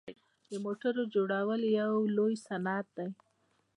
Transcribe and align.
د 0.49 0.51
موټرو 0.65 1.03
جوړول 1.13 1.61
یو 1.79 1.91
لوی 2.15 2.35
صنعت 2.47 2.87
دی. 2.97 3.09